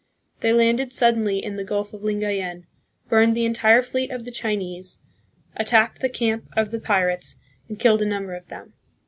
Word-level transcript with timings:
They 0.39 0.51
landed 0.51 0.93
suddenly 0.93 1.43
in 1.43 1.57
the 1.57 1.63
Gulf 1.63 1.93
of 1.93 2.01
Lingayen, 2.01 2.65
burned 3.07 3.35
the 3.35 3.45
entire 3.45 3.83
fleet 3.83 4.09
of 4.09 4.25
the 4.25 4.31
Chinese, 4.31 4.97
attacked 5.55 5.99
the 6.01 6.09
camp 6.09 6.45
of 6.57 6.71
the 6.71 6.79
pirates, 6.79 7.35
and 7.69 7.79
killed 7.79 8.01
a 8.01 8.05
number 8.07 8.33
of 8.33 8.47
them. 8.47 8.73